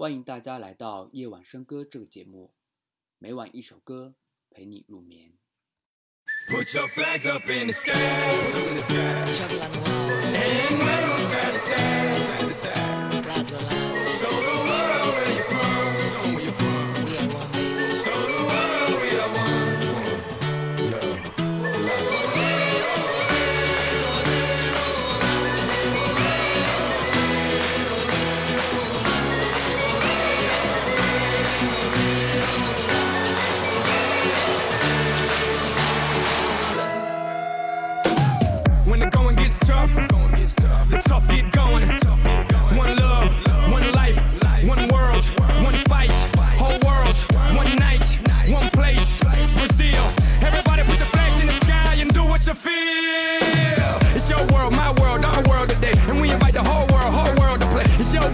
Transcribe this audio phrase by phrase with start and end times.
[0.00, 2.54] 欢迎大家来到《夜晚笙歌》这个节目，
[3.18, 4.14] 每晚一首歌
[4.48, 5.32] 陪你入眠。
[6.48, 7.98] Put your flags up in the sky,
[8.54, 8.76] in
[11.52, 12.07] the.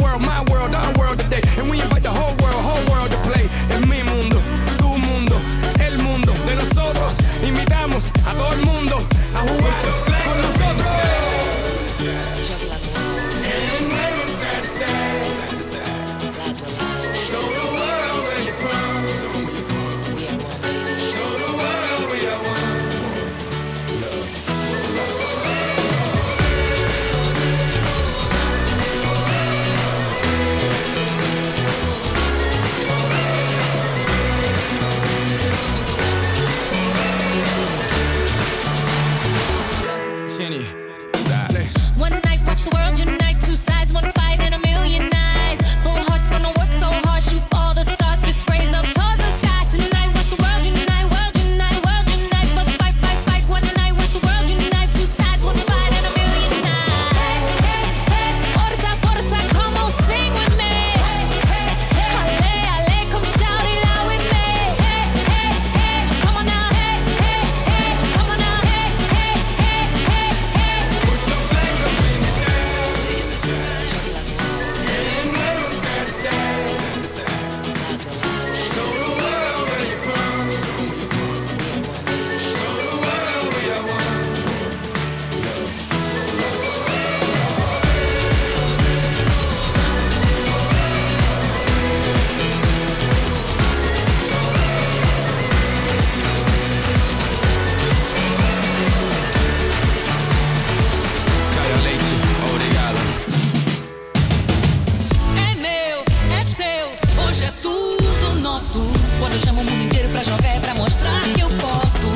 [0.03, 0.23] world.
[0.23, 0.34] My
[107.34, 108.81] hoje é tudo nosso.
[109.19, 112.12] Quando eu chamo o mundo inteiro pra jogar, é pra mostrar que eu posso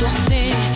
[0.00, 0.73] torcer.